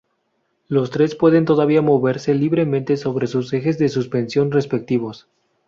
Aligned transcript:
Los 0.67 0.89
tres 0.89 1.13
pueden 1.13 1.45
todavía 1.45 1.83
moverse 1.83 2.33
libremente 2.33 2.97
sobre 2.97 3.27
sus 3.27 3.53
ejes 3.53 3.77
de 3.77 3.87
suspensión 3.87 4.49
respectivos. 4.49 5.27